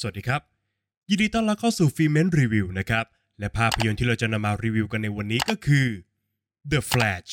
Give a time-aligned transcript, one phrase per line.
[0.00, 0.42] สวัสดีครับ
[1.08, 3.04] ยินดีต้อนรับเข้าสู่ Filmment Review นะครับ
[3.38, 5.86] และภาพยนตร์ที่เราจะนำมารีวิวกันในวันนี้ก็คือ
[6.70, 7.30] The Flash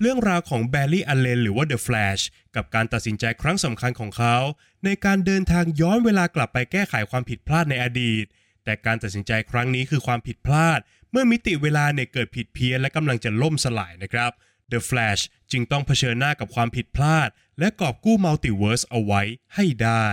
[0.00, 2.22] เรื่องราวของแบร์รี่อัลเลนหรือว่า The Flash
[2.56, 4.36] กับการตัดสินใจครั้งสำคัญของเขา
[4.84, 8.26] ในการเดินทางย้อนเวลากลับไปแก้ไขความผิดพลาดในอดีต
[8.68, 10.80] แต่การตัดสินใจครั้งนี้คือความผิดพลาด
[11.10, 14.30] เมื่อมิติเวลาเนี่ยเกิดผิดเพี้ยนและกำลังจะล่มสลายนะครับ
[14.72, 19.22] The Flash จึงต้องเผชิญหน้ากับความผิดพลาด และกอบกู้ multiverse เอาไว้
[19.54, 20.08] ให้ได้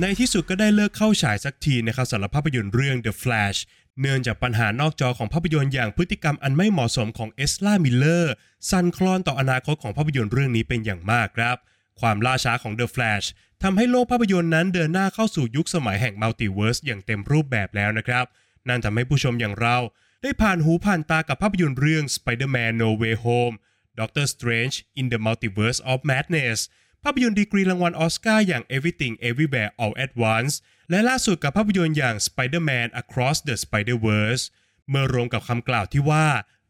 [0.00, 3.58] ในที่สุดก็ได้ฤกษ์เข้าฉายสักทีนะครับสำหรับภาพยนตร์เรื่อง The Flash
[4.00, 8.34] เนื่องจากปัญหานอกจอของภาพยนตร์อย่างพฤติกรรมอันไม่เหมาะสมของเอซรามิลเลอร์
[8.70, 11.56] สั่นคลอนต่ออนาคตของภาพยนตร์เรื่องนี้เป็นอย่างมากครับ
[12.00, 13.26] ความล่าช้าของ The Flash
[13.62, 18.24] ทำให้โลกภาพยนตร์นั้นเดินหน้าเข้าสู่ยุคสมัยแห่ง multiverse อย่างเต็มรูปแบบแล้วนะครับ
[18.68, 19.76] นั่นทำให้ผู้ชมอย่างเรา
[20.22, 23.54] ได้ผ่านหูผ่านตากับภาพยนตร์เรื่อง Spider-Man No Way Home
[23.98, 26.58] Doctor Strange in the Multiverse of Madness
[27.04, 30.54] ภาพยนตร์ดีกรีรางวัลออสการ์อย่าง Everything Everywhere All at Once
[30.90, 34.44] และล่าสุดกับภาพยนตร์อย่าง Spider-Man Across the Spider-Verse
[34.90, 36.26] เมื่อรวมกับคำกล่าวที่ว่า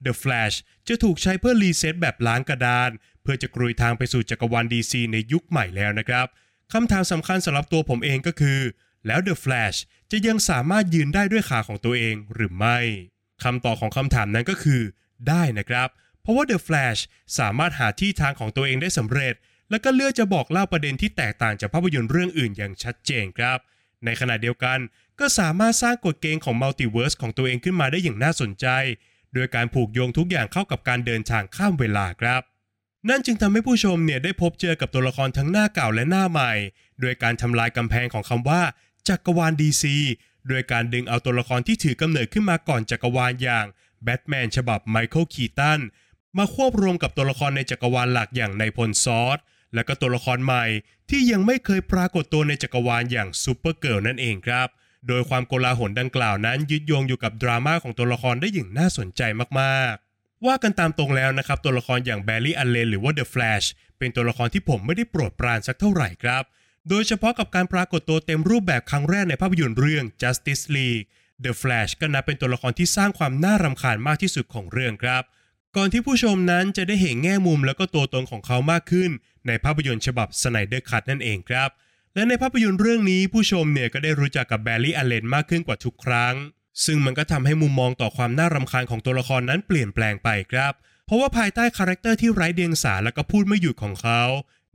[0.07, 0.57] The Flash
[0.89, 2.91] จะถูกใช้เพื่อรีเซ็ตแบบล้างกระดาน
[3.23, 6.27] เพื่อจะกรุยทางไปสู่จักรวาล DC ในยุคใหม่แล้วนะครับ
[6.73, 8.61] คำถามสำคัญสำหรับตัวผมเองก็คือ
[9.07, 9.79] แล้ว The Flash
[10.11, 12.79] จะยังสามารถยืนได้ด้วยขาของตัวเองหรือไม่
[13.45, 14.81] คำตอบของคำถามนั้นก็คือ
[15.29, 15.89] ได้นะครับ
[16.23, 17.01] เพราะว่า The Flash
[17.39, 19.35] สามารถหาที่ทางของตัวเองได้สำเร็จ
[19.71, 23.59] และก็เลือกจะบอกเล่าประเด็นที่แตกต่างจากภาพยนตร์เรื่องอื่นอย่างชัดเจนครับ
[24.05, 24.79] ในขณะเดียวกัน
[25.21, 28.67] ก็สามารถสร้างกฎเกณฑ์ของ multiverse ของตัวเองขึ้นมาได้อย่างน่าสนใจ
[29.35, 32.43] โดยการผูกโยงทุกอย่างเข้ากับการเดินทางข้ามเวลาครับ
[33.09, 36.53] นั่นจึงทำให้ผู้ชมเนี่ยได้พบเจอกับตัวละครทั้งหน้าเก่าและหน้าใหม่
[37.01, 38.63] โดยการทำลายกำแพงของคำว่า
[39.09, 39.97] จักรวาลดีซี
[40.49, 43.67] โดยการดึงเอาตัวละครที่ถือกำเนิดขึ้นมาก่อนจักรวาลอย่าง
[44.03, 45.81] แบทแมนฉบับไมเคิลคีตัน
[46.39, 49.39] มาควบรวมกับตัวละครในจักรวาลหลักอย่างนายพลซอด
[49.75, 50.65] และก็ตัวละครใหม่
[51.11, 54.69] ที่ยังไม่เคยปรากฏตัวในจักรวาลอย่างซูเปอร์เกิร์ลนั่นเองครับ
[55.09, 59.23] โดยความโกลาหลดังกล่าวนั้นยึดโยงอยู่กับดราม่าของตัวละครได้อย่างน่าสนใจ
[59.61, 63.65] มากๆ ว่ากันตามตรงแล้วนะครับ ตัวละครอย่างแบร์รี่อัลเลนหรือว่าเดอะแฟลช
[63.99, 66.43] เป็นตัวละครที่ผมไม่ได้โปรดปรานสักเท่าไหร่ครับ
[66.89, 71.05] โดยเฉพาะกับการปรากฏตัวเต็มรูปแบบครั้งแรกในภาพยนตร์เรื่อง Justice League
[71.45, 75.23] The Flash ก็นับเป็นตัวละครที่สร้างความน่ารำคาญมากที่สุดของเรื่องครับ
[75.77, 79.11] ก่อนที่ผู้ชมนั้นจะได้เห็นแง่มุมแล้วก็ตัวตนของเขามากขึ้น
[79.47, 81.71] ในภาพยนตร์ฉบับ Snyder Cut นั่นเองครับ
[82.15, 86.35] และในภาพยนตร์เรื่องนี้ผู้ชมเนี่ยก็ได้รู้จักกับแบร์รี่อเลนมากขึ้นกว่าทุกครั้ง
[86.85, 90.73] ซึ่งมันก็ทำให้มุมมองต่อความน่ารำคาญของตัวละครนั้นเปลี่ยนแปลงไปครับ
[91.07, 94.23] เพราะว่าภายใต้คาแรคเตอร์ที่ไร้เดียงสาและก็พูดไม่หยุดของเขา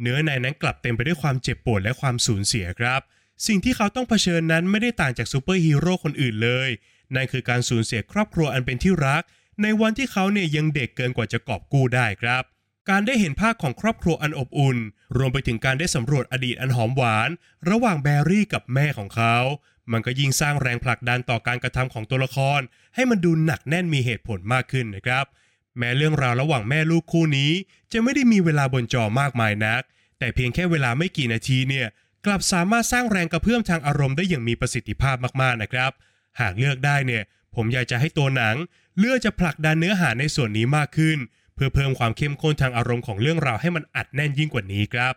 [0.01, 3.01] เนื้อในนั้นกลับเต็มไปด้วยความเจ็บปวดและความสูญเสียครับ
[3.47, 6.69] สิ่งที่เขาต้องเผชิญนั้นไม่ได้ต่างจากซูเปอร์ฮีโร่คนอื่นเลย
[7.15, 9.23] นั่นคือการสูญเสียครอบครัวอันเป็นที่รัก
[9.61, 12.43] ในวันที่เขาเนี่ยยังเด็กเกินกว่าจะกอบกู้ได้ครับ
[12.89, 14.77] การได้เห็นภาพของครอบครัวอันอบอุ่น
[15.17, 17.29] รวมไปถึงการได้สำรวจอดีตอันหอมหวาน
[17.69, 19.35] ระหว่างแบรี่กับแม่ของเขา
[19.91, 22.59] มันก็ยิ่งสร้างแรงผลักดันต่อการกระทำของตัวละคร
[22.95, 25.25] ให้มันดูหนักแน่นมีเหตุผลมากขึ้นนะครับ
[25.77, 27.51] แม้เรื่องราวระหว่างแม่ลูกคู่นี้
[27.91, 29.81] จะไม่ได้มีเวลาบนจอมากมายนัก
[30.19, 31.87] แต่เพียงแค่เวลาไม่กี่นาทีเนี่ย
[32.25, 35.91] กลับสามารถสร้างแรงกระเพื่อมทางอารมณ์ได้อย่างมีประสิทธิภาพมากๆนะครับ
[36.39, 37.23] หากเลือกได้เนี่ย
[37.55, 38.55] ผมอยากจะให้ตัวหนัง
[38.99, 41.17] เลือกจะผลักดันเนื้อหาในส่วนนี้มากขึ้น
[41.55, 45.13] เพื่อเพิ่มความเข้มข้นทางอารมณ์ของเรื่องราวให้มันอัดแน่นยิ่งกว่านี้ครับ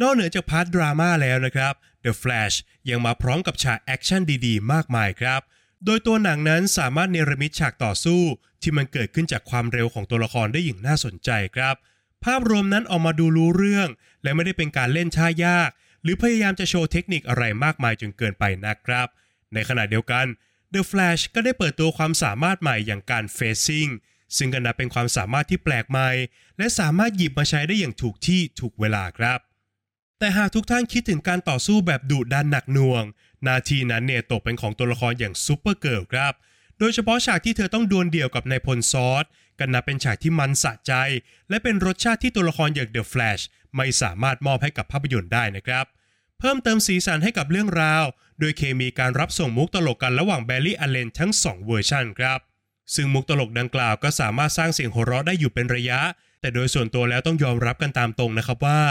[0.00, 1.74] นอกเหนือจาก part ดราม่าแล้วนะครับ
[2.04, 2.56] The Flash
[2.90, 5.40] ยังมาพร้อมกับฉากแอคชั่นดีๆ มากมายครับ
[5.84, 8.22] โดยตัวหนังนั้นสามารถเนรมิตฉากต่อสู้
[8.62, 11.74] ที่มันเกิดขึ้นจากความเร็วของตัวละครได้อย่างน่าสนใจครับ
[12.24, 13.88] ภาพรวมนั้นออกมาดูรู้เรื่อง
[14.22, 15.70] และไม่ได้เป็นการเล่นท่ายาก
[16.02, 19.08] หรือพยายามจะโชว์เทคนิคอะไรมากมายจนเกินไปนะครับ
[19.54, 20.26] ในขณะเดียวกัน
[20.74, 23.90] The Flash ก็ได้เปิดตัวความสามารถใหม่อย่างการ Phasing
[24.36, 26.08] ซึ่งก็นับเป็นความสามารถที่แปลกใหม่
[26.58, 29.38] และสามารถหยิบมาใช้ได้อย่างถูกที่ถูกเวลาครับ
[30.18, 33.04] แต่หากทุกท่านคิดถึงการต่อสู้แบบดุดันหนักหน่วง
[33.48, 36.32] หน้าที่นั้นเนี่ยตกเป็นของตัวละครอย่างซูเปอร์เกิร์ลครับ
[36.78, 39.24] โดยเฉพาะฉากที่เธอต้องดวลเดี่ยวกับนายพลซอด
[39.58, 40.92] ก็นับเป็นฉากที่มันสะใจ
[41.48, 43.40] และเป็นรสชาติที่ตัวละครอย่างเดอะแฟลช
[43.76, 48.04] ไม่สามารถมอบให้กับภาพยนตร์ได้นะครับเพิ่มเติมสีสันให้กับเรื่องราว
[48.40, 52.38] โดยเคมีการรับส่งมุกตลกกันระหว่างแบร์รี่อเลนทั้ง 2 เวอร์ชันครับ
[52.94, 56.00] ซึ่งมุกตลกดังกล่าวก็สามารถสร้างเสียงหัวเราะได้อยู่เป็นระยะ
[56.40, 58.82] แต่โดยส่วนตัวแล้วต้องยอมรับกันตามตรงนะครับว่า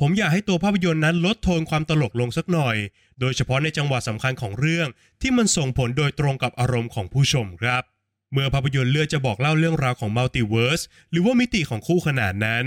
[0.00, 2.76] ผมอยากให้ตัวภาพยนตร์นั้นลดโทนความตลกลงสักหน่อย
[3.20, 4.88] โดยเฉพาะในจังหวะสำคัญของเรื่อง
[5.20, 7.82] ที่มันส่งผลโดยตรงกับอารมณ์ของผู้ชมครับ
[8.32, 12.64] เมื่อภาพยนตร์เลือกจะบอกเล่าเรื่องราวของ multiverse หรือว่ามิติของคู่ขนานนั้น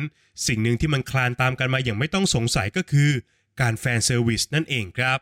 [0.48, 3.12] สิ่งหนึ่งที่มันคลานตามกันมาอย่างไม่ต้องสงสัยก็คือ
[3.62, 5.20] การ fan service นั่นเองครับ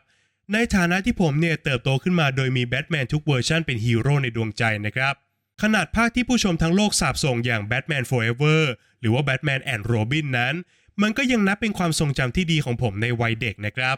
[0.52, 5.14] ในฐานะที่ผมเนี่ยเติบโตขึ้นมาโดยมีแบทแมนทุกเวอร์ชันเป็นฮีโร่ในดวงใจนะครับ
[5.62, 8.62] ขนาดภาคที่ผู้ชมทั้งโลกสาบส่งอย่าง Batman Forever
[9.00, 10.54] หรือว่า Batman and Robin นั้น
[11.02, 13.96] มันก็ยังนับเป็นความทรงจำที่ดีของผมในวัยเด็กนะครับ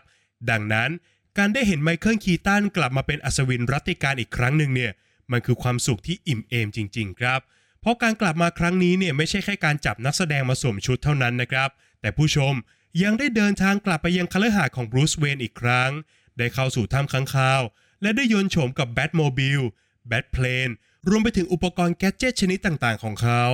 [0.51, 0.91] ดังนั้น
[1.39, 4.93] การได้เห็นไมเคิลคีตันกลับมาเป็นอัศวินรัตติการอีกครั้งหนึ่งเนี่ย
[5.33, 7.41] มันคือความสุขที่อิ่มเอมจริง ๆ ครับ
[7.81, 11.69] เพราะการกลับมาครั้งนี้เนี่ยไม่ใช่แค่การจับนักแสดงมาสวมชุดเท่านั้นนะครับ
[12.01, 12.55] แต่ผู้ชม
[13.03, 15.91] ยังได้เดินทางกลับไปยังคฤหาสน์ของบรูซเวนอีกครั้ง
[16.39, 17.63] ได้เข้าสู่ถ้ำค้างคาว
[18.03, 19.61] และได้ยนโฉมกับแบทโมบิล
[20.09, 20.69] แบทเพลน
[21.09, 23.45] รวมไปถึงอุปกรณ์ gadget ชนิดต่างๆ ของเขา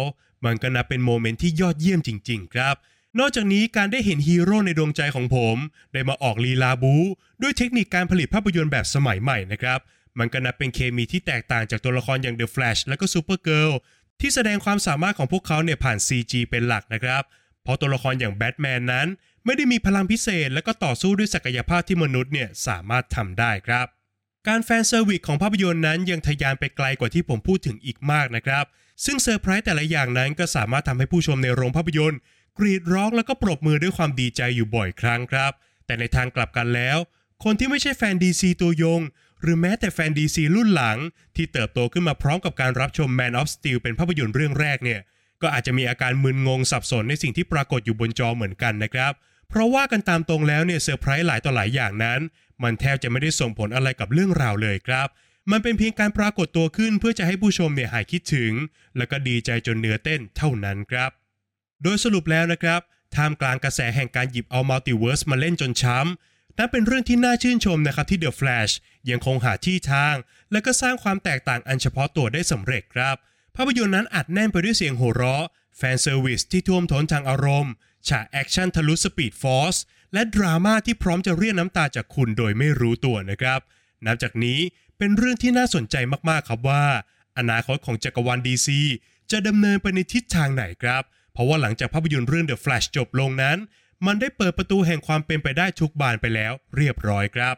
[0.44, 2.74] มันก็นับเป็น moment ที่ยอดเยี่ยมจริง ๆ ครับ
[3.18, 5.56] นอกจากนี้การได้เห็นฮีโร่ในดวงใจของผม
[5.92, 6.94] ได้มาออกลีลาบู๊
[7.42, 9.80] ด้วยเทคนิคการผลิตภาพยนตร์แบบสมัยใหม่นะครับ
[10.18, 13.72] มันก็นับเป็นเคมีที่แตกต่างจากตัวละครอย่าง The Flash และก็ Supergirl
[14.20, 17.22] ที่แสดงความสามารถของพวกเขาเนี่ยผ่าน CG เป็นหลักนะครับ
[17.62, 19.08] เพราะตัวละครอย่างแบทแมนนั้น
[19.44, 23.86] ไม่ได้มีพลังพิเศษ และก็ต่อสู้ด้วยศักยภาพที่มนุษย์เนี่ยสามารถทำได้ครับ
[24.48, 28.64] การ fan service ของภาพยนตร์นั้นยังทะยานไปไกลกว่าที่ผมพูดถึงอีกมากนะครับ
[29.04, 32.20] ซึ่งเซอร์ไพรส์แต่ละอย่างนั้นก็สามารถทำให้ผู้ชมในโรงภาพยนตร์
[32.58, 35.52] กรีดร้องแล้วก็ปรบมือด้วยความดีใจอยู่บ่อยครั้งครับ
[35.86, 36.98] แต่ในทางกลับกันแล้ว
[37.44, 39.00] คนที่ไม่ใช่แฟนดีซีตัวยง
[39.42, 40.98] หรือแม้แต่แฟนดีซีรุ่นหลัง
[41.36, 45.00] ที่เติบโตขึ้นมาพร้อมกับการรับชม Man of Steel เป็นภาพยนตร์เรื่องแรกเนี่ย
[45.42, 49.12] ก็อาจจะมีอาการมึนงงสับสนในสิ่งที่ปรากฏอยู่บนจอเหมือนกันนะครับ
[49.50, 52.20] เพราะว่ากันตามตรงแล้วเนี่ยเซอร์ไพรส์หลายต่อหลายอย่างนั้น
[52.62, 55.08] มันแทบจะไม่ได้ส่งผลอะไรกับเรื่องราวเลยครับ
[55.50, 58.52] มันเป็นเพียงการปรากฏตัวขึ้นเพื่อจะให้ผู้ชมเนี่ยหายคิดถึง
[58.96, 61.10] แล้วก็ดีใจจนเนื้อเต้นเท่านั้นครับ
[61.82, 62.80] โดยสรุปแล้วนะครับ
[63.16, 68.72] ท่ามกลางกระแสแห่งการหยิบเอา multiverse มาเล่นจนช้ำนั่นเป็นเรื่องที่น่าชื่นชมนะครับที่ The Flash
[69.10, 70.14] ยังคงหาที่ทาง
[70.52, 73.16] และก็สร้างความแตกต่างอันเฉพาะตัวได้สำเร็จครับ
[73.56, 77.72] ภาพยนตร์นั้นอัดแน่นไปด้วยเสียงหัวเราะ fan service ที่ท่วมท้นทางอารมณ์
[78.08, 79.76] ฉากแอคชั่นทะลุ Speed Force
[80.12, 83.60] และดราม่าที่พร้อมจะเรียกน้ำตาจากคุณโดยไม่รู้ตัวนะครับ
[84.06, 84.58] นับจากนี้
[84.98, 85.96] เป็นเรื่องที่น่าสนใจ
[86.28, 86.84] มากๆครับว่า
[87.38, 88.68] อนาคตของจักรวาล DC
[89.30, 91.02] จะดำเนินไปในทิศทางไหนครับ
[91.32, 93.58] เพราะว่าหลังจากภาพยนตร์เรื่อง The Flash จบลงนั้น
[94.06, 97.56] มันได้เปิดประตูแห่งความเป็นไปได้ทุกบานไปแล้วเรียบร้อยครับ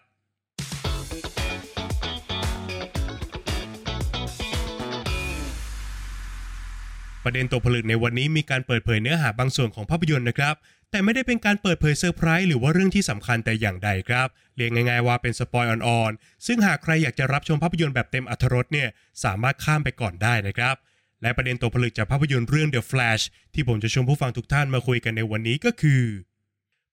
[7.25, 10.55] ประเด็นตกผลึกในวันนี้มีการเปิดเผยเนื้อหาบางส่วนของภาพยนตร์นะครับ
[10.91, 18.89] แต่ไม่ได้เป็นการเปิดเผยเซอร์ไพรส์หรือว่าเรื่องที่สำคัญแต่อย่างใดครับ เรียกง่ายๆว่าเป็น spoil อ่อนๆ ซึ่งหากใครอยากจะรับชมภาพยนตร์แบบเต็มอรรถรสเนี่ย
[19.25, 20.75] สามารถข้ามไปก่อนได้นะครับ
[21.23, 23.25] และประเด็นตกผลึกจากภาพยนตร์เรื่อง The Flash
[23.55, 26.03] ที่ผมจะชวนผู้ฟังทุกท่านมาคุยกันในวันนี้ก็คือ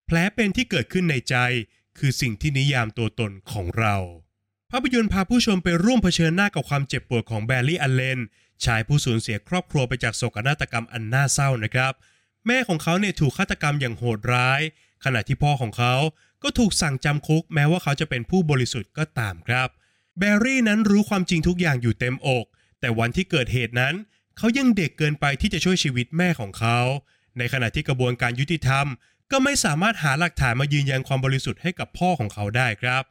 [0.05, 1.35] แผลเป็นที่เกิดขึ้นในใจ
[1.99, 3.95] คือสิ่งที่นิยามตัวตนของเรา
[4.71, 8.19] ภาพยนตร์พาผู้ชมไปร่วมเผชิญหน้ากับความเจ็บปวดของแบร์รี่อัลเลน
[8.65, 11.93] ชายผู้สูญเสียครอบครัวไปจากโศกนาฏกรรมอันน่าเศร้านะครับ
[12.47, 14.61] แม่ของเขาเนี่ยถูกฆาตกรรมอย่างโหดร้าย
[15.05, 15.95] ขณะที่พ่อของเขา
[16.43, 19.69] ก็ถูกสั่งจำคุกแม้ว่าเขาจะเป็นผู้บริสุทธิ์ก็ตามครับ
[20.17, 22.45] แบร์รี่นั้นรู้ความจริงทุกอย่างอยู่เต็มอก
[22.79, 23.95] แต่วันที่เกิดเหตุนั้น
[24.37, 26.79] เขายังเด็กเกินไปที่จะช่วยชีวิตแม่ของเขา
[27.37, 28.85] ในขณะที่กระบวนการยุติธรรม
[29.31, 33.03] ก็ไม่สามารถหาหลักฐานมายืนยันความบริสุทธิ์ให้กับพ่อของเขาได้ครับ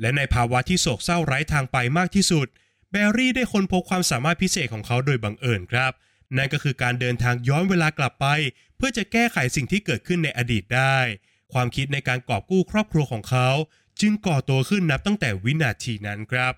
[0.00, 2.46] และในภาวะที่โศกเศร้าไร้ทางไปมากที่สุด
[2.90, 5.92] แบร์รี่ได้ค้นพบความสามารถพิเศษของเขาโดยบังเอิญครับ
[6.36, 8.26] นั่นก็คือการเดินทางย้อนเวลากลับไป
[8.76, 10.98] เพื่อจะแก้ไขสิ่งที่เกิดขึ้นในอดีตได้
[11.52, 13.48] ความคิดในการกอบกู้ครอบครัวของเขา
[14.00, 16.54] จึงก่อตัวขึ้นนับตั้งแต่วินาทีนั้นครับ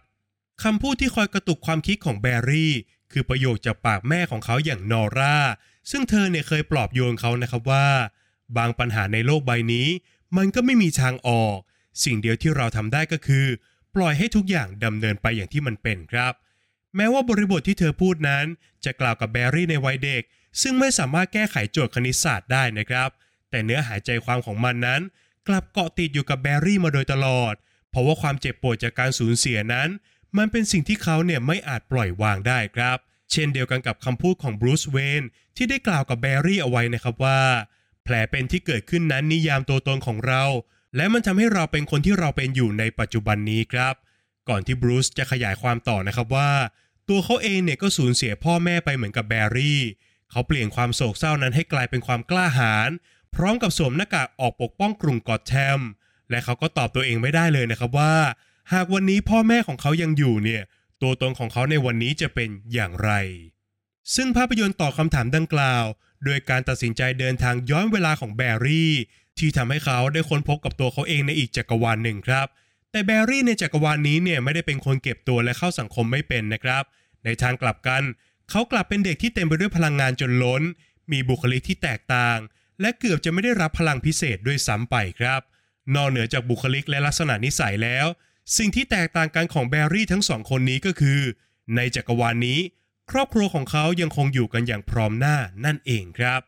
[0.62, 2.73] คำพูดที่คอยกระตุกความคิดของแบร์รี่
[3.12, 5.38] คือประโยคจากปากแม่ของเขาอย่างนอร่า
[5.90, 7.88] ซึ่งเธอเนี่ยเคยปลอบโยนเขานะครับว่า
[8.57, 9.88] บางปัญหาในโลกใบนี้
[10.37, 11.57] มันก็ไม่มีทางออก
[12.04, 13.47] สิ่งเดียวที่เราทำได้ก็คือ
[13.95, 16.33] ปล่อยให้ทุกอย่างดำเนินไปอย่างที่มันเป็นครับ
[16.97, 18.47] แม้ว่าบริบทที่เธอพูดนั้น
[18.85, 20.23] จะกล่าวกับแบร์รี่ในวัยเด็ก
[20.62, 23.09] ซึ่งไม่สามารถแก้ไขโจทย์คณิตศาสตร์ได้นะครับ
[23.50, 25.00] แต่เนื้อหาใจความของมันนั้น
[25.49, 27.54] กลับเกาะติดอยู่กับแบร์รี่มาโดยตลอด
[27.90, 29.88] เพราะว่าความเจ็บปวดจากการสูญเสียนั้น
[30.37, 32.99] มันเป็นสิ่งที่เขาเนี่ยไม่อาจปล่อยวางได้ครับ
[33.33, 35.23] เช่นเดียวกันกับคำพูดของบรูซเวย์น
[35.57, 37.40] ที่ได้กล่าวกับแบร์รี่เอาไว้นะครับว่า
[38.04, 40.45] แผลเป็นที่เกิดขึ้นนั้นนิยามตัวตนของเรา
[40.97, 43.95] และมันทำให้เราเป็นคนที่เราเป็นอยู่ในปัจจุบันนี้ครับ
[44.49, 46.50] ก่อนที่บรูซจะขยายความต่อนะครับว่า
[47.09, 49.83] ตัวเขาเองเนี่ยก็สูญเสียพ่อแม่ไปเหมือนกับแบร์รี่
[50.30, 52.90] เขาเปลี่ยนความโศกเศร้านั้นให้กลายเป็นความกล้าหาญ
[53.35, 55.80] พร้อมกับสวมหน้ากากออกปกป้องกรุงกอตแทม
[56.30, 58.14] และเขาก็ตอบตัวเองไม่ได้เลยนะครับว่า
[58.73, 60.62] หากวันนี้พ่อแม่ของเขายังอยู่เนี่ย
[61.02, 63.11] ตัวตนของเขาในวันนี้จะเป็นอย่างไร
[64.14, 65.85] ซึ่งภาพยนตร์ตอบคำถามดังกล่าว
[66.25, 68.92] โดยการตัดสินใจเดินทางย้อนเวลาของแบรี่
[69.40, 72.47] ที่ทำให้เขาได้ค้นพบกับตัวเขาเองในอีกจักรวาลหนึ่งครับ
[72.90, 76.85] แต่แบร์รี่ในจักรวาลนี้เนี่ยไม่ได้เป็นคนเก็บตัวและเข้าสังคมไม่เป็นนะครับ
[77.25, 78.02] ในในทางกลับกัน
[78.50, 80.62] เขากลับเป็นเด็กที่เต็มไปด้วยพลังงานจนล้น
[81.12, 82.38] มีบุคลิกที่แตกต่าง
[82.80, 85.40] และเกือบจะไม่ได้รับพลังพิเศษด้วยซ้ำไปครับ
[85.95, 88.07] นอกเหนือจากบุคลิกและลักษณะนิสัยแล้ว
[88.57, 91.21] สิ่งที่แตกต่างกันของแบร์รี่ทั้งสองคนนี้ก็คือ
[91.76, 92.59] ในจักรวาลนี้
[93.11, 96.40] ครอบครัวของเขายังคงอยู่กันอย่างพร้อมหน้านั่นเองครับ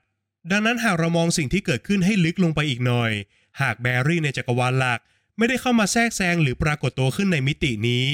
[0.51, 3.13] ดังนั้นหากเรามองสิ่งที่เกิดขึ้นให้ลึกลงไปอีกหน่อย
[3.61, 5.01] หากแบร์รี่ในจักรวาลหลัก
[5.39, 8.07] ไม่ได้เข้ามาแทรกแซงหรือปรากฏตัวขึ้นในมิตินี้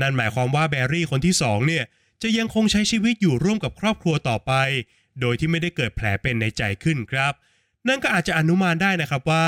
[0.00, 1.84] นั่นหมายความว่าแบร์รี่คนที่สองเนี่ย
[2.22, 4.52] จะยังคงใช้ชีวิตอยู่ร่วมกับครอบครัวต่อไป
[5.20, 7.32] โดยที่ไม่ได้เกิดแผลเป็นในใจขึ้นครับ
[7.88, 9.46] นั่นก็อาจจะอนุมานได้นะครับว่า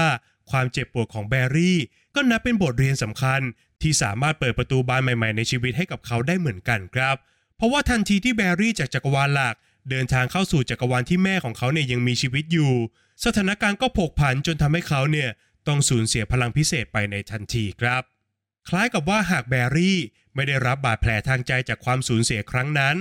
[0.50, 1.78] ความเจ็บปวดของแบรี่
[2.14, 3.40] ก็นับเป็นบทเรียนสำคัญ
[3.82, 7.16] ที่สามารถเปิดประตูบานใหม่ ๆ ในชีวิตให้กับเขาได้เหมือนกันครับ
[7.56, 9.54] เพราะว่าทันทีที่แบรี่จากจักรวาลหลัก
[9.90, 12.72] เดินทางเข้าสู่จักรวาลที่แม่ของเขาเนี่ยยังมีชีวิตอยู่
[13.24, 15.30] สถานการณ์ก็ผกผันจนทำให้เขาเนี่ย
[15.68, 18.02] ต้องสูญเสียพลังพิเศษไปในทันทีครับ
[18.68, 19.98] คล้ายกับว่าหากแบรี่
[20.34, 22.96] ไม่ได้รับบาดแผลทางใจจากความสูญเสียครั้งนั้น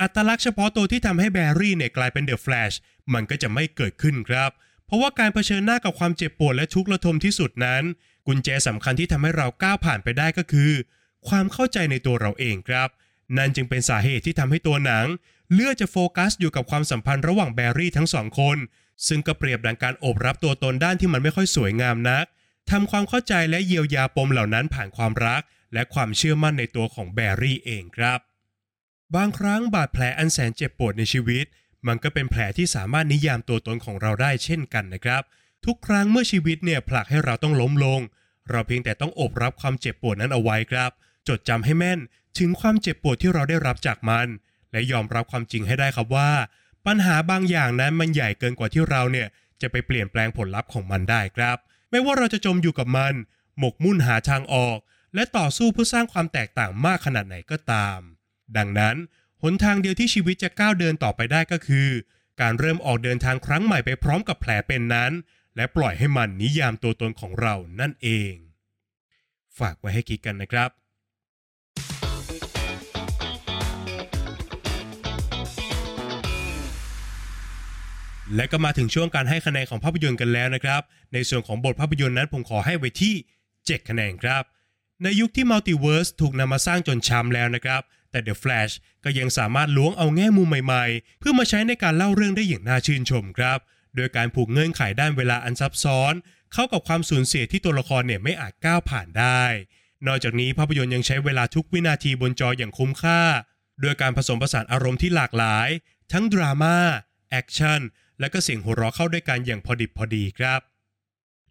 [0.00, 2.72] อัตลักษณ์เฉพาะตัวที่ทำให้แบรี่เนี่ยกลายเป็นเดอะแฟลช
[3.14, 4.50] มันก็จะไม่เกิดขึ้นครับ
[4.86, 7.82] เพราะว่าการเผชิญหน้ากับความเจ็บปวดและทุกข์ระทมที่สุดนั้น
[8.26, 10.70] กุญแจสำคัญที่ทำให้เราก้าวผ่านไปได้ก็คือ
[11.28, 12.88] ความเข้าใจในตัวเราเองครับ
[13.36, 15.06] นั่นจึงเป็นสาเหตุที่ทำให้ตัวหนัง
[15.54, 18.56] เลือกจะโฟกัสอยู่กับความสัมพันธ์ระหว่างแบรี่ทั้งสองคน
[19.06, 22.24] ซึ่งก็เปรียบดังการโอบรับตัวตนด้านที่มันไม่ค่อยสวยงามนัก
[22.70, 25.42] ทำความเข้าใจและเยียวยาปมเหล่านั้นผ่านความรัก
[25.74, 28.18] และความเชื่อมั่นในตัวของแบรี่เองครับ
[29.14, 31.46] บางครั้งบาดแผลอันแสนเจ็บปวดในชีวิต
[31.86, 35.22] มันก็เป็นแผลที่สามารถนิยามตัวตนของเราได้เช่นกันนะครับ
[35.66, 38.00] ทุกครั้งเมื่อชีวิตเนี่ยผลักให้เราต้องล้มลง
[38.50, 40.90] เราเพียงแต่ต้องอบรับความเจ็บปวดนั้นเอาไว้ครับ
[41.28, 41.98] จดจำให้แม่น
[42.38, 44.28] ถึงความเจ็บปวดที่เราได้รับจากมัน
[44.72, 46.30] และยอมรับความจริงให้ได้ครับว่า
[46.86, 49.28] ปัญหาบางอย่างนั้นมันใหญ่เกินกว่าที่เราเนี่ย
[49.60, 51.56] จะไปเปลี่ยนแปลงผลลัพธ์ของมันได้ครับ
[51.90, 53.14] ไม่ว่าเราจะจมอยู่กับมัน
[53.58, 54.78] หมกมุ่นหาทางออก
[55.14, 57.98] และต่อสู้เพื่อสร้างความแตกต่างมากขนาดไหนก็ตาม
[58.56, 58.96] ดังนั้น
[59.42, 61.88] หนทางเดียวที่ชีวิตจะก้าวเดินต่อไปได้ก็คือ
[62.40, 65.12] การเริ่มออกเดินทางครั้งใหม่ไปพร้อมกับแผลเป็นนั้น
[65.56, 68.34] และปล่อยให้มันนิยามตัวตนของเรานั่นเอง
[69.58, 70.70] ฝากไว้ให้คิดกันนะครับ
[78.36, 83.14] และก็มาถึงช่วงการให้คะแนนของภาพยนตร์กันแล้วนะครับ ในส่วนของบทภาพยนตร์นั้นผมขอให้ไว้ที่
[83.52, 84.42] 7 คะแนนครับ
[85.02, 88.72] ในยุคที่มัลติเวิร์สถูกนำมาสร้างจนช้ำแล้วนะครับ แต่ The Flash
[89.04, 93.58] ก็ยังสามารถล้วงเอาแง่มุมใหม่ๆ เพื่อมาใช้ในการเล่าเรื่องได้อย่างน่าชื่นชมครับ
[93.96, 96.14] โดยการผูกเงื่อนไขด้านเวลาอันซับซ้อน
[96.52, 99.44] เข้ากับความสูญเสียที่ตัวละครเนี่ยไม่อาจก้าวผ่านได้
[100.06, 103.22] นอกจากนี้ภาพยนตร์ยังใช้เวลาทุกวินาทีบนจออย่างคุ้มค่า
[103.80, 105.68] โดยการผสมผสานอารมณ์ที่หลากหลาย
[106.12, 106.76] ทั้งดราม่า
[107.30, 107.80] แอคชั่น
[108.22, 110.60] และก็เสียงหัวเราะเข้าด้วยกันอย่างพอดิบพอดีครับ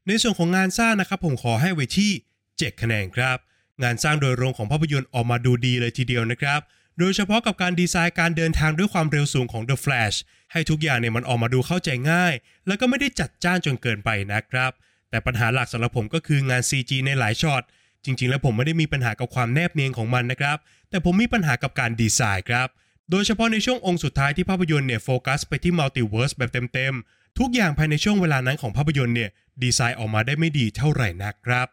[0.08, 2.12] ในส่วนของงานสร้างนะครับผมขอให้ไว้ที่
[2.48, 3.38] 7 คะแนนครับ
[3.84, 6.60] งานสร้างโดยโรวมของภาพยนตร์ออกมาดูดีเลยทีเดียวนะครับ
[7.00, 10.18] โดยเฉพาะกับการดีไซน์การเดินทางด้วยความเร็วสูงของ The Flash
[10.52, 12.34] ให้ทุกอย่างเนี่ยมันออกมาดูเข้าใจง่าย
[12.68, 14.72] แล้วก็ไม่ได้จัดจ้านจนเกินไปนะครับ
[15.10, 17.64] แต่ปัญหาหลักสำหรับผมก็คืองาน CG ในหลายช็อต
[18.06, 20.58] จริง ๆ แล้วผมไม่ได้มีปัญหากับความแนบเนียนของมันนะครับ
[20.90, 22.68] แต่ผมมีปัญหากับการดีไซน์ครับ
[23.12, 29.30] โดยเฉพาะในช่วงองค์สุดท้ายที่ภาพยนตร์เนี่ยโฟกัสไปที่ multiverse แบบเต็มๆ ทุกอย่างภายในช่วงเวลานั้นของภาพยนตร์เนี่ย
[29.64, 31.68] ดีไซน์ออกมาได้ไม่ดีเท่าไหร่นักครับ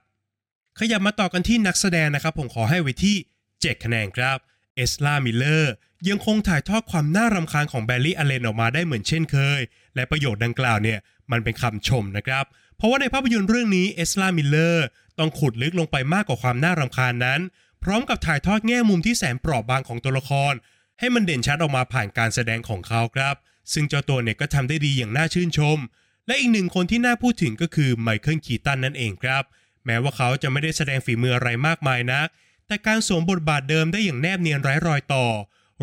[0.78, 3.16] ขยับมาต่อกันที่นักแสดงนะครับ ผมขอให้ไว้ที่
[3.50, 4.38] 7 คะแนนครับ
[4.76, 5.72] เอซรามิลเลอร์
[6.08, 9.60] ยังคงถ่ายทอดความน่ารำคาญของแบร์รี่อัลเลนออกมาได้เหมือนเช่นเคย
[9.94, 10.98] และประโยชน์ดังกล่าวเนี่ย
[11.30, 12.44] มันเป็นคำชมนะครับ
[12.76, 14.86] เพราะว่าในภาพยนตร์เรื่องนี้เอซรามิลเลอร์
[15.18, 17.40] ต้องขุดลึกลงไปมากกว่าความน่ารำคาญนั้น
[17.82, 20.54] พร้อมกับถ่ายทอดแง่มุมที่แสนเปราะบางของตัวละคร
[20.98, 23.34] ให้มันเด่นชัดออกมาผ่านการแสดงของเขาครับ
[23.72, 25.78] ซึ่งเจ้าตัวเนี่ยก็ทำได้ดีอย่างน่าชื่นชม
[26.26, 29.44] และอีกหนึ่งคนที่น่าพูดถึงก็คือไมเคิลคีตันนั่นเองครับ
[29.86, 32.28] แม้ว่าเขาจะไม่ได้แสดงฝีมืออะไรมากมายนัก
[32.66, 35.26] แต่การสวมบทบาทเดิมได้อย่างแนบเนียนไร้รอยต่อ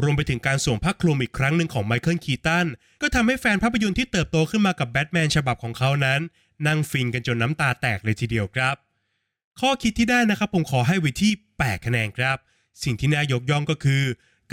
[0.01, 2.65] รวมไปถึงการสวมผ้าคลุมอีกครั้งหนึ่งของไมเคิลคีตัน
[3.01, 6.19] ก็ทำให้แฟนภาพยนตร์ที่เติบโตขึ้นมากับแบทแมนฉบับของเขานั้น
[6.67, 8.75] นั่งฟินกันจนน้ำตาแตกเลยทีเดียวครับ
[9.59, 12.37] ข้อคิดที่ได้นะครับผมขอให้ไว้ที่8คะแนนครับ
[12.83, 14.03] สิ่งที่น่ายกย่องก็คือ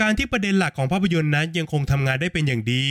[0.01, 2.83] การที่ประเด็นหลักของภาพยนตร์นั้นยังคงทำงานได้เป็นอย่างดี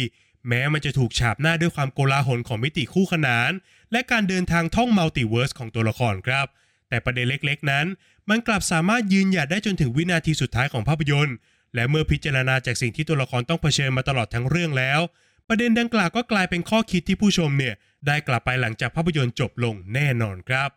[0.48, 3.50] แม้มันจะถูกฉาบหน้าด้วยความโกลาหลของมิติคู่ขนาน
[3.92, 6.46] และการเดินทางท่องมัลติเวิร์สของตัวละครครับ
[6.88, 7.86] แต่ประเด็นเล็กๆ นั้น
[8.28, 11.36] มันกลับสามารถยืนหยัดได้จนถึงวินาทีสุดท้ายของภาพยนตร์
[11.74, 15.00] และเมื่อพิจารณาจากสิ่งที่ตัวละครต้องเผชิญมาตลอดทั้งเรื่องแล้ว
[15.48, 17.74] ประเด็นดังกล่าวก็กลายเป็นข้อคิดที่ผู้ชมเนี่ย
[18.06, 20.68] ได้กลับไปหลังจากภาพยนตร์จบลงแน่นอนครับ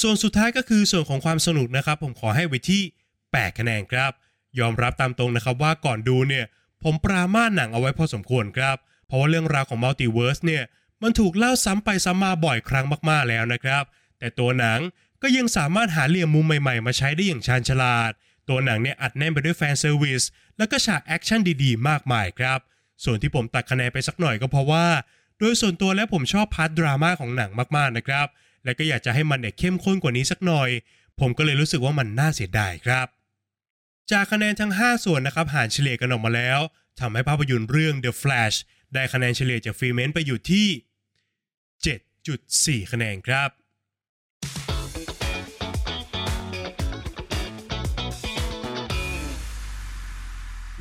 [0.00, 2.82] ส่วนสุดท้ายก็คือส่วนของความสนุกนะครับ ผมขอให้ไว้ที่
[3.20, 4.12] 8 คะแนนครับ
[4.60, 6.44] ยอมรับตามตรงนะครับว่าก่อนดูเนี่ย
[6.82, 10.62] ผมปรามาสหนังเอาไว้พอสมควรครับ เพราะว่าเรื่องราวของ multiverse เนี่ย
[11.02, 13.82] มันถูกเล่าซ้ำไปซ้ำมาบ่อยครั้งมากๆแล้วนะครับ
[14.18, 14.78] แต่ตัวหนัง
[15.22, 18.12] ก็ยังสามารถหาเหลี่ยมมุมใหม่ๆ มาใช้ได้อย่างชาญฉลาด
[18.48, 20.22] ตัวหนังเนี่ยอัดแน่นไปด้วย fan service
[20.58, 22.58] แล้วก็ฉากแอคชั่นดีๆ มากมายครับ
[23.04, 24.86] ส่วนที่ผมตัดคะแนนไปสักหน่อยก็เพราะว่า
[25.38, 28.26] โดยส่วนตัวแล้วผมชอบ part ดราม่าของหนังมากๆนะครับ
[28.64, 30.70] และก็อยากจะให้มันเนี่ยเข้มข้นกว่านี้สักหน่อย
[31.20, 33.06] ผมก็เลยรู้สึกว่ามันน่าเสียดายครับ
[34.12, 36.60] จากคะแนนทั้ง 5 ส่วนนะครับหารเฉลี่ยกันออกมาแล้ว
[37.00, 38.56] ทำให้ภาพยนตร์เรื่อง The Flash
[38.94, 40.66] ได้คะแนนเฉลี่ยจากฟรีเมนต์ไปอยู่ที่
[42.84, 43.50] 7.4 คะแนนครับ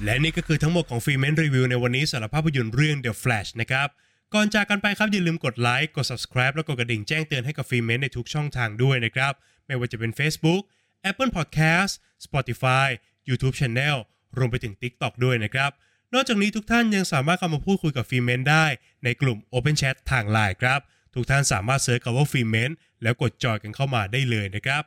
[0.04, 3.88] และนี่ก็คือทั้งหมดของฟรีเมนรีวิวในวันนี้สำหรับภาพยนตร์เรื่อง The Flash นะครับ
[4.34, 9.34] ก่อนจากกันไปครับอย่าลืมกดไลค์กด subscribe แล้วกดกระดิ่งแจ้งเตือนให้กับฟรีเมนในทุกช่องทางด้วยนะครับ
[9.66, 10.62] ไม่ว่าจะเป็น Facebook
[11.10, 11.94] Apple Podcast
[12.26, 12.88] Spotify
[13.30, 13.98] YouTube Channel
[14.38, 15.72] รวมไปถึง TikTok ด้วยนะครับ
[16.14, 18.66] นอกจากนี้ทุกท่านยังสามารถเข้ามาพูดคุยกับ Filmment ได้
[19.04, 20.80] ในกลุ่ม Open Chat ทางไลน์ครับ
[21.14, 22.70] ทุกท่านสามารถ search คำว่า Filmment
[23.04, 24.84] แล้วกด join กันเข้ามาได้เลยนะครับ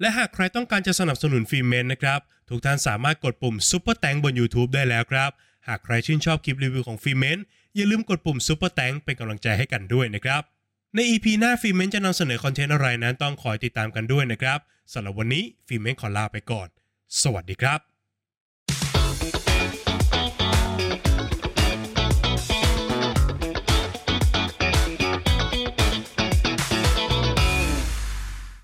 [0.00, 2.20] และหากใครต้องการจะสนับสนุน Filmment นะครับ
[2.50, 5.30] ทุกท่านสามารถกดปุ่ม Super Thanks บน YouTube ได้แล้วครับ
[5.68, 7.38] หากใครชื่นชอบคลิปรีวิวของ Filmment
[7.74, 10.42] อย่าลืมกดปุ่ม Super t a n k เป็นกำลังใจให้กันด้วยนะครับ
[10.94, 14.58] ใน EP หน้าฟิเมนจะนำเสนอคอนเทนต์อะไรนั้นต้องคอยติดตามกันด้วยนะครับ
[14.92, 16.68] สำหรับวันนี้ฟิเมนขอลาไปก่อน
[17.22, 17.80] สวัสดีครับ